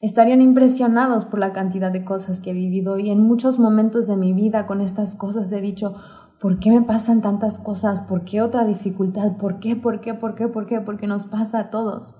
Estarían 0.01 0.41
impresionados 0.41 1.23
por 1.23 1.39
la 1.39 1.53
cantidad 1.53 1.89
de 1.89 2.03
cosas 2.03 2.41
que 2.41 2.49
he 2.49 2.53
vivido 2.53 2.99
y 2.99 3.11
en 3.11 3.21
muchos 3.23 3.59
momentos 3.59 4.07
de 4.07 4.17
mi 4.17 4.33
vida 4.33 4.65
con 4.65 4.81
estas 4.81 5.15
cosas 5.15 5.49
he 5.53 5.61
dicho, 5.61 5.95
¿por 6.37 6.59
qué 6.59 6.69
me 6.69 6.81
pasan 6.81 7.21
tantas 7.21 7.59
cosas? 7.59 8.01
¿Por 8.01 8.25
qué 8.25 8.41
otra 8.41 8.65
dificultad? 8.65 9.37
¿Por 9.37 9.59
qué? 9.59 9.77
¿Por 9.77 10.01
qué? 10.01 10.13
¿Por 10.13 10.35
qué? 10.35 10.49
¿Por 10.49 10.65
qué? 10.65 10.81
Porque 10.81 11.07
nos 11.07 11.27
pasa 11.27 11.59
a 11.59 11.69
todos. 11.69 12.15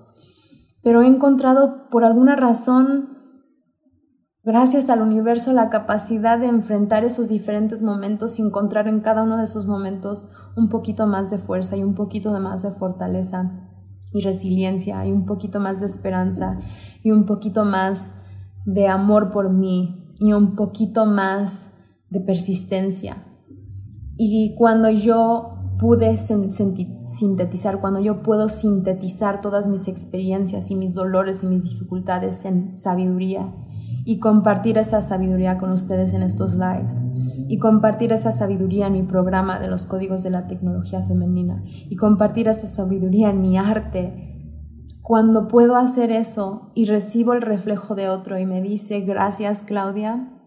Pero 0.82 1.02
he 1.02 1.06
encontrado 1.06 1.90
por 1.90 2.02
alguna 2.02 2.34
razón 2.34 3.17
Gracias 4.48 4.88
al 4.88 5.02
universo 5.02 5.52
la 5.52 5.68
capacidad 5.68 6.38
de 6.38 6.46
enfrentar 6.46 7.04
esos 7.04 7.28
diferentes 7.28 7.82
momentos 7.82 8.38
y 8.38 8.42
encontrar 8.42 8.88
en 8.88 9.00
cada 9.00 9.24
uno 9.24 9.36
de 9.36 9.44
esos 9.44 9.66
momentos 9.66 10.26
un 10.56 10.70
poquito 10.70 11.06
más 11.06 11.28
de 11.28 11.36
fuerza 11.36 11.76
y 11.76 11.82
un 11.82 11.94
poquito 11.94 12.32
de 12.32 12.40
más 12.40 12.62
de 12.62 12.70
fortaleza 12.70 13.68
y 14.10 14.22
resiliencia 14.22 15.04
y 15.04 15.12
un 15.12 15.26
poquito 15.26 15.60
más 15.60 15.80
de 15.80 15.86
esperanza 15.86 16.58
y 17.02 17.10
un 17.10 17.26
poquito 17.26 17.66
más 17.66 18.14
de 18.64 18.88
amor 18.88 19.30
por 19.30 19.52
mí 19.52 20.14
y 20.18 20.32
un 20.32 20.56
poquito 20.56 21.04
más 21.04 21.72
de 22.08 22.20
persistencia. 22.20 23.26
Y 24.16 24.54
cuando 24.56 24.88
yo 24.88 25.58
pude 25.78 26.16
sintetizar, 26.16 27.82
cuando 27.82 28.00
yo 28.00 28.22
puedo 28.22 28.48
sintetizar 28.48 29.42
todas 29.42 29.68
mis 29.68 29.88
experiencias 29.88 30.70
y 30.70 30.74
mis 30.74 30.94
dolores 30.94 31.42
y 31.42 31.48
mis 31.48 31.64
dificultades 31.64 32.46
en 32.46 32.74
sabiduría, 32.74 33.52
y 34.10 34.20
compartir 34.20 34.78
esa 34.78 35.02
sabiduría 35.02 35.58
con 35.58 35.70
ustedes 35.70 36.14
en 36.14 36.22
estos 36.22 36.54
lives 36.54 37.02
y 37.46 37.58
compartir 37.58 38.10
esa 38.10 38.32
sabiduría 38.32 38.86
en 38.86 38.94
mi 38.94 39.02
programa 39.02 39.58
de 39.58 39.68
los 39.68 39.84
códigos 39.84 40.22
de 40.22 40.30
la 40.30 40.46
tecnología 40.46 41.02
femenina 41.02 41.62
y 41.66 41.96
compartir 41.96 42.48
esa 42.48 42.66
sabiduría 42.68 43.28
en 43.28 43.42
mi 43.42 43.58
arte. 43.58 44.64
Cuando 45.02 45.46
puedo 45.46 45.76
hacer 45.76 46.10
eso 46.10 46.72
y 46.74 46.86
recibo 46.86 47.34
el 47.34 47.42
reflejo 47.42 47.94
de 47.96 48.08
otro 48.08 48.38
y 48.38 48.46
me 48.46 48.62
dice, 48.62 49.02
gracias 49.02 49.62
Claudia, 49.62 50.40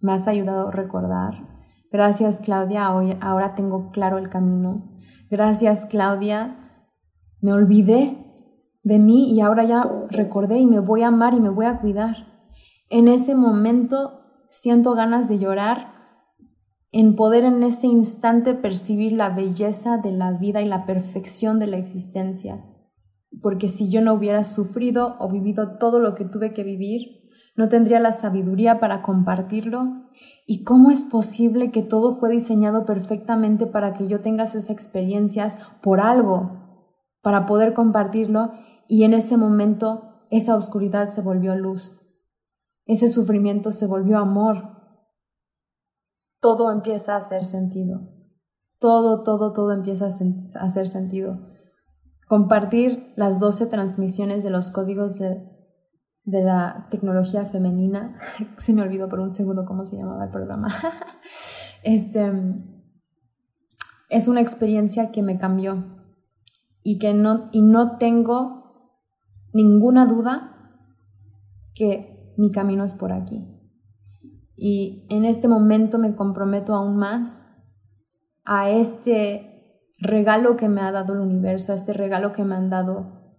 me 0.00 0.10
has 0.10 0.26
ayudado 0.26 0.66
a 0.66 0.72
recordar. 0.72 1.46
Gracias 1.92 2.40
Claudia, 2.40 2.92
hoy, 2.92 3.16
ahora 3.20 3.54
tengo 3.54 3.92
claro 3.92 4.18
el 4.18 4.28
camino. 4.30 4.98
Gracias 5.30 5.86
Claudia, 5.86 6.58
me 7.40 7.52
olvidé 7.52 8.18
de 8.82 8.98
mí 8.98 9.32
y 9.32 9.42
ahora 9.42 9.62
ya 9.62 9.88
recordé 10.10 10.58
y 10.58 10.66
me 10.66 10.80
voy 10.80 11.02
a 11.02 11.08
amar 11.08 11.34
y 11.34 11.40
me 11.40 11.50
voy 11.50 11.66
a 11.66 11.78
cuidar. 11.78 12.29
En 12.92 13.06
ese 13.06 13.36
momento 13.36 14.20
siento 14.48 14.94
ganas 14.94 15.28
de 15.28 15.38
llorar, 15.38 15.94
en 16.90 17.14
poder 17.14 17.44
en 17.44 17.62
ese 17.62 17.86
instante 17.86 18.52
percibir 18.54 19.12
la 19.12 19.30
belleza 19.30 19.98
de 19.98 20.10
la 20.10 20.32
vida 20.32 20.60
y 20.60 20.64
la 20.64 20.86
perfección 20.86 21.60
de 21.60 21.68
la 21.68 21.76
existencia. 21.76 22.64
Porque 23.40 23.68
si 23.68 23.92
yo 23.92 24.02
no 24.02 24.12
hubiera 24.12 24.42
sufrido 24.42 25.14
o 25.20 25.30
vivido 25.30 25.78
todo 25.78 26.00
lo 26.00 26.16
que 26.16 26.24
tuve 26.24 26.52
que 26.52 26.64
vivir, 26.64 27.30
no 27.54 27.68
tendría 27.68 28.00
la 28.00 28.10
sabiduría 28.10 28.80
para 28.80 29.02
compartirlo. 29.02 30.10
¿Y 30.44 30.64
cómo 30.64 30.90
es 30.90 31.04
posible 31.04 31.70
que 31.70 31.84
todo 31.84 32.16
fue 32.16 32.28
diseñado 32.28 32.86
perfectamente 32.86 33.68
para 33.68 33.92
que 33.92 34.08
yo 34.08 34.20
tenga 34.20 34.42
esas 34.42 34.68
experiencias 34.68 35.60
por 35.80 36.00
algo, 36.00 36.88
para 37.22 37.46
poder 37.46 37.72
compartirlo? 37.72 38.50
Y 38.88 39.04
en 39.04 39.14
ese 39.14 39.36
momento 39.36 40.26
esa 40.32 40.56
oscuridad 40.56 41.06
se 41.06 41.22
volvió 41.22 41.54
luz. 41.54 41.99
Ese 42.90 43.08
sufrimiento 43.08 43.70
se 43.70 43.86
volvió 43.86 44.18
amor. 44.18 44.64
Todo 46.40 46.72
empieza 46.72 47.14
a 47.14 47.18
hacer 47.18 47.44
sentido. 47.44 48.00
Todo, 48.80 49.22
todo, 49.22 49.52
todo 49.52 49.70
empieza 49.70 50.06
a 50.06 50.64
hacer 50.64 50.88
sentido. 50.88 51.38
Compartir 52.26 53.12
las 53.14 53.38
12 53.38 53.66
transmisiones 53.66 54.42
de 54.42 54.50
los 54.50 54.72
códigos 54.72 55.20
de, 55.20 55.40
de 56.24 56.42
la 56.42 56.88
tecnología 56.90 57.44
femenina. 57.44 58.16
Se 58.58 58.72
me 58.72 58.82
olvidó 58.82 59.08
por 59.08 59.20
un 59.20 59.30
segundo 59.30 59.64
cómo 59.64 59.86
se 59.86 59.96
llamaba 59.96 60.24
el 60.24 60.30
programa. 60.30 60.74
Este 61.84 62.32
es 64.08 64.26
una 64.26 64.40
experiencia 64.40 65.12
que 65.12 65.22
me 65.22 65.38
cambió 65.38 65.96
y 66.82 66.98
que 66.98 67.14
no, 67.14 67.50
y 67.52 67.62
no 67.62 67.98
tengo 67.98 68.98
ninguna 69.54 70.06
duda 70.06 70.56
que 71.72 72.19
mi 72.40 72.50
camino 72.50 72.84
es 72.84 72.94
por 72.94 73.12
aquí. 73.12 73.46
Y 74.56 75.06
en 75.10 75.26
este 75.26 75.46
momento 75.46 75.98
me 75.98 76.14
comprometo 76.14 76.74
aún 76.74 76.96
más 76.96 77.46
a 78.44 78.70
este 78.70 79.78
regalo 80.00 80.56
que 80.56 80.70
me 80.70 80.80
ha 80.80 80.90
dado 80.90 81.12
el 81.12 81.20
universo, 81.20 81.72
a 81.72 81.74
este 81.74 81.92
regalo 81.92 82.32
que 82.32 82.44
me 82.44 82.54
han 82.54 82.70
dado 82.70 83.36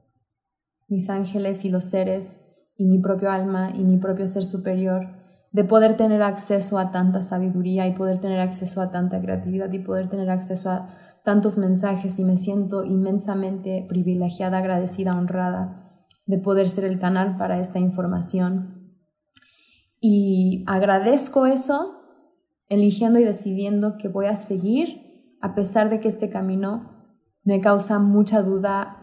mis 0.87 1.09
ángeles 1.09 1.65
y 1.65 1.69
los 1.69 1.85
seres 1.85 2.45
y 2.77 2.85
mi 2.85 2.99
propio 2.99 3.31
alma 3.31 3.71
y 3.73 3.83
mi 3.83 3.97
propio 3.97 4.27
ser 4.27 4.43
superior, 4.43 5.07
de 5.51 5.63
poder 5.63 5.97
tener 5.97 6.21
acceso 6.21 6.77
a 6.77 6.91
tanta 6.91 7.23
sabiduría 7.23 7.87
y 7.87 7.93
poder 7.93 8.19
tener 8.19 8.39
acceso 8.39 8.81
a 8.81 8.91
tanta 8.91 9.19
creatividad 9.19 9.71
y 9.73 9.79
poder 9.79 10.09
tener 10.09 10.29
acceso 10.29 10.69
a 10.69 10.95
tantos 11.23 11.57
mensajes 11.57 12.19
y 12.19 12.23
me 12.23 12.37
siento 12.37 12.83
inmensamente 12.83 13.83
privilegiada, 13.89 14.59
agradecida, 14.59 15.17
honrada 15.17 15.87
de 16.27 16.37
poder 16.37 16.69
ser 16.69 16.83
el 16.85 16.99
canal 16.99 17.37
para 17.37 17.59
esta 17.59 17.79
información 17.79 18.80
y 20.01 20.63
agradezco 20.65 21.45
eso, 21.45 22.01
eligiendo 22.67 23.19
y 23.19 23.23
decidiendo 23.23 23.97
que 23.97 24.07
voy 24.07 24.25
a 24.25 24.35
seguir, 24.35 25.37
a 25.39 25.53
pesar 25.53 25.89
de 25.91 25.99
que 25.99 26.07
este 26.07 26.31
camino 26.31 26.89
me 27.43 27.61
causa 27.61 27.99
mucha 27.99 28.41
duda, 28.41 28.97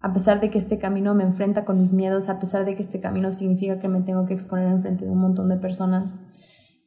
a 0.00 0.12
pesar 0.12 0.40
de 0.40 0.50
que 0.50 0.58
este 0.58 0.78
camino 0.78 1.14
me 1.14 1.22
enfrenta 1.22 1.66
con 1.66 1.78
mis 1.78 1.92
miedos, 1.92 2.30
a 2.30 2.38
pesar 2.38 2.64
de 2.64 2.74
que 2.74 2.82
este 2.82 2.98
camino 2.98 3.30
significa 3.32 3.78
que 3.78 3.88
me 3.88 4.00
tengo 4.00 4.24
que 4.24 4.32
exponer 4.32 4.68
en 4.68 4.80
frente 4.80 5.04
de 5.04 5.12
un 5.12 5.18
montón 5.18 5.48
de 5.50 5.58
personas 5.58 6.20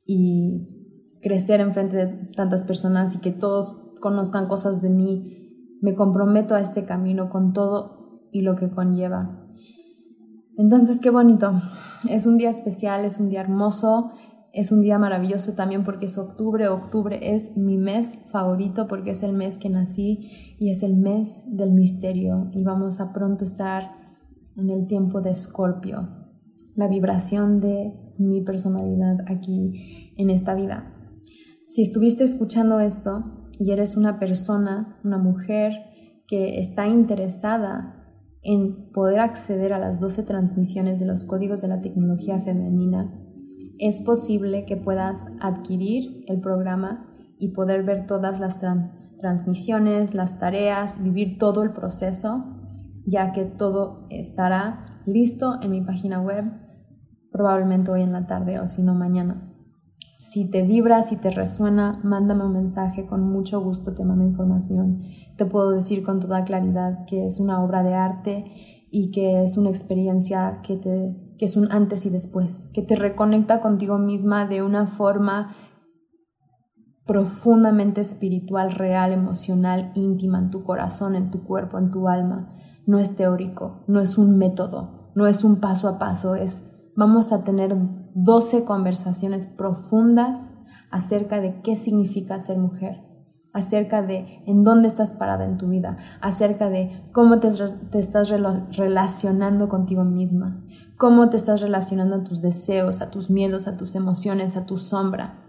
y 0.06 1.20
crecer 1.22 1.62
en 1.62 1.72
frente 1.72 1.98
de 1.98 2.08
tantas 2.36 2.66
personas 2.66 3.16
y 3.16 3.20
que 3.20 3.32
todos 3.32 3.94
conozcan 4.02 4.48
cosas 4.48 4.82
de 4.82 4.90
mí, 4.90 5.78
me 5.82 5.94
comprometo 5.94 6.56
a 6.56 6.62
este 6.62 6.86
camino 6.86 7.30
con 7.30 7.54
todo 7.54 8.28
y 8.32 8.42
lo 8.42 8.56
que 8.56 8.72
conlleva. 8.72 9.45
Entonces, 10.58 11.00
qué 11.02 11.10
bonito. 11.10 11.54
Es 12.10 12.26
un 12.26 12.38
día 12.38 12.50
especial, 12.50 13.06
es 13.06 13.20
un 13.20 13.30
día 13.30 13.42
hermoso, 13.42 14.12
es 14.54 14.72
un 14.72 14.82
día 14.82 14.98
maravilloso 14.98 15.54
también 15.54 15.84
porque 15.84 16.06
es 16.06 16.18
octubre. 16.18 16.70
Octubre 16.70 17.20
es 17.22 17.58
mi 17.58 17.78
mes 17.78 18.20
favorito 18.32 18.88
porque 18.88 19.12
es 19.12 19.24
el 19.24 19.34
mes 19.34 19.58
que 19.58 19.70
nací 19.70 20.56
y 20.58 20.70
es 20.70 20.82
el 20.82 20.96
mes 20.96 21.44
del 21.48 21.72
misterio. 21.72 22.50
Y 22.54 22.64
vamos 22.64 23.02
a 23.02 23.12
pronto 23.12 23.44
estar 23.44 23.92
en 24.56 24.70
el 24.70 24.88
tiempo 24.88 25.20
de 25.20 25.32
Escorpio, 25.32 26.08
la 26.74 26.88
vibración 26.88 27.60
de 27.60 27.94
mi 28.18 28.42
personalidad 28.42 29.18
aquí 29.28 30.14
en 30.16 30.30
esta 30.30 30.56
vida. 30.56 30.94
Si 31.68 31.82
estuviste 31.82 32.24
escuchando 32.24 32.80
esto 32.80 33.50
y 33.60 33.72
eres 33.72 33.98
una 33.98 34.20
persona, 34.20 35.00
una 35.04 35.18
mujer 35.18 35.74
que 36.28 36.60
está 36.60 36.88
interesada 36.88 37.95
en 38.46 38.92
poder 38.92 39.20
acceder 39.20 39.74
a 39.74 39.80
las 39.80 40.00
12 40.00 40.24
transmisiones 40.24 41.00
de 41.00 41.08
los 41.08 41.26
códigos 41.26 41.62
de 41.62 41.68
la 41.68 41.82
tecnología 41.82 42.40
femenina, 42.40 43.12
es 43.80 44.02
posible 44.02 44.66
que 44.66 44.78
puedas 44.78 45.28
adquirir 45.42 46.24
el 46.28 46.40
programa 46.40 47.08
y 47.40 47.50
poder 47.50 47.84
ver 47.84 48.06
todas 48.06 48.40
las 48.40 48.60
transmisiones, 49.20 50.14
las 50.14 50.38
tareas, 50.38 51.04
vivir 51.04 51.40
todo 51.40 51.64
el 51.64 51.74
proceso, 51.74 52.46
ya 53.06 53.34
que 53.34 53.46
todo 53.46 54.06
estará 54.10 55.02
listo 55.06 55.60
en 55.62 55.72
mi 55.72 55.82
página 55.82 56.22
web, 56.22 56.46
probablemente 57.32 57.92
hoy 57.92 58.04
en 58.04 58.14
la 58.14 58.28
tarde 58.28 58.60
o 58.60 58.68
si 58.68 58.84
no 58.84 58.94
mañana. 58.94 59.55
Si 60.28 60.50
te 60.50 60.64
vibra, 60.64 61.04
si 61.04 61.18
te 61.18 61.30
resuena, 61.30 62.00
mándame 62.04 62.46
un 62.46 62.54
mensaje, 62.54 63.06
con 63.06 63.30
mucho 63.32 63.62
gusto 63.62 63.94
te 63.94 64.04
mando 64.04 64.24
información. 64.24 65.02
Te 65.38 65.46
puedo 65.46 65.70
decir 65.70 66.02
con 66.02 66.20
toda 66.20 66.44
claridad 66.44 67.06
que 67.06 67.28
es 67.28 67.40
una 67.40 67.64
obra 67.64 67.84
de 67.84 67.94
arte 67.94 68.46
y 68.90 69.12
que 69.12 69.44
es 69.44 69.56
una 69.56 69.70
experiencia 69.70 70.62
que, 70.64 70.78
te, 70.78 71.16
que 71.38 71.46
es 71.46 71.56
un 71.56 71.72
antes 71.72 72.08
y 72.08 72.10
después, 72.10 72.70
que 72.74 72.82
te 72.82 72.96
reconecta 72.96 73.60
contigo 73.60 74.00
misma 74.00 74.48
de 74.48 74.64
una 74.64 74.88
forma 74.88 75.56
profundamente 77.06 78.02
espiritual, 78.02 78.72
real, 78.72 79.12
emocional, 79.12 79.92
íntima 79.94 80.40
en 80.40 80.50
tu 80.50 80.64
corazón, 80.64 81.16
en 81.16 81.30
tu 81.30 81.44
cuerpo, 81.44 81.78
en 81.78 81.92
tu 81.92 82.08
alma. 82.08 82.52
No 82.88 82.98
es 82.98 83.16
teórico, 83.16 83.84
no 83.88 84.00
es 84.00 84.18
un 84.18 84.40
método, 84.40 85.12
no 85.14 85.28
es 85.28 85.44
un 85.44 85.58
paso 85.58 85.88
a 85.88 86.00
paso, 86.00 86.34
es 86.34 86.72
vamos 86.96 87.32
a 87.32 87.44
tener 87.44 87.78
12 88.16 88.64
conversaciones 88.64 89.46
profundas 89.46 90.54
acerca 90.90 91.42
de 91.42 91.62
qué 91.62 91.76
significa 91.76 92.40
ser 92.40 92.58
mujer, 92.58 93.04
acerca 93.54 94.02
de 94.02 94.42
en 94.48 94.64
dónde 94.64 94.88
estás 94.88 95.12
parada 95.12 95.44
en 95.44 95.58
tu 95.58 95.68
vida, 95.68 95.98
acerca 96.22 96.70
de 96.70 97.10
cómo 97.12 97.40
te, 97.40 97.50
estás 98.00 98.30
relacionando 98.30 99.68
contigo 99.68 100.06
misma, 100.06 100.66
cómo 100.98 101.30
te 101.30 101.36
estás 101.36 101.60
relacionando 101.60 102.16
a 102.16 102.24
tus 102.24 102.42
deseos, 102.42 103.02
a 103.02 103.12
tus 103.12 103.30
miedos, 103.30 103.68
a 103.68 103.76
tus 103.76 103.96
emociones, 103.96 104.56
a 104.56 104.66
tu 104.66 104.78
sombra. 104.78 105.42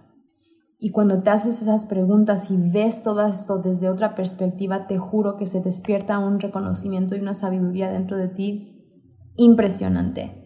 Y 0.78 0.90
cuando 0.90 1.22
te 1.22 1.30
haces 1.30 1.62
esas 1.62 1.86
preguntas 1.86 2.50
y 2.50 2.56
ves 2.56 3.02
todo 3.02 3.24
esto 3.26 3.58
desde 3.58 3.88
otra 3.88 4.16
perspectiva, 4.16 4.88
te 4.88 4.98
juro 4.98 5.36
que 5.36 5.46
se 5.46 5.60
despierta 5.60 6.18
un 6.18 6.40
reconocimiento 6.40 7.14
y 7.14 7.20
una 7.20 7.32
sabiduría 7.32 7.90
dentro 7.90 8.16
de 8.16 8.28
ti 8.28 8.72
impresionante 9.36 10.42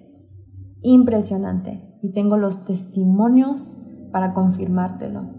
impresionante 0.83 1.90
y 2.03 2.13
tengo 2.13 2.37
los 2.37 2.65
testimonios 2.65 3.77
para 4.13 4.33
confirmártelo. 4.33 5.31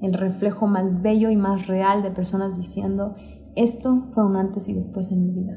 El 0.00 0.14
reflejo 0.14 0.66
más 0.66 1.02
bello 1.02 1.30
y 1.30 1.36
más 1.36 1.66
real 1.66 2.02
de 2.02 2.10
personas 2.10 2.56
diciendo, 2.56 3.14
esto 3.56 4.06
fue 4.10 4.24
un 4.24 4.36
antes 4.36 4.68
y 4.68 4.74
después 4.74 5.10
en 5.10 5.22
mi 5.22 5.32
vida. 5.32 5.56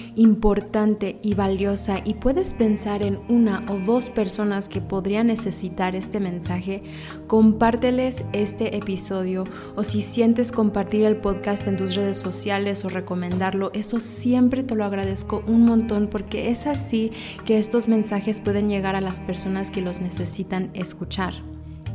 importante 0.15 1.19
y 1.21 1.33
valiosa 1.33 2.01
y 2.03 2.15
puedes 2.15 2.53
pensar 2.53 3.03
en 3.03 3.19
una 3.29 3.63
o 3.69 3.77
dos 3.77 4.09
personas 4.09 4.67
que 4.67 4.81
podrían 4.81 5.27
necesitar 5.27 5.95
este 5.95 6.19
mensaje, 6.19 6.83
compárteles 7.27 8.25
este 8.33 8.75
episodio 8.75 9.43
o 9.75 9.83
si 9.83 10.01
sientes 10.01 10.51
compartir 10.51 11.05
el 11.05 11.17
podcast 11.17 11.67
en 11.67 11.77
tus 11.77 11.95
redes 11.95 12.17
sociales 12.17 12.83
o 12.85 12.89
recomendarlo, 12.89 13.71
eso 13.73 13.99
siempre 13.99 14.63
te 14.63 14.75
lo 14.75 14.85
agradezco 14.85 15.43
un 15.47 15.65
montón 15.65 16.07
porque 16.07 16.49
es 16.49 16.67
así 16.67 17.11
que 17.45 17.57
estos 17.57 17.87
mensajes 17.87 18.41
pueden 18.41 18.69
llegar 18.69 18.95
a 18.95 19.01
las 19.01 19.19
personas 19.19 19.69
que 19.69 19.81
los 19.81 20.01
necesitan 20.01 20.71
escuchar. 20.73 21.33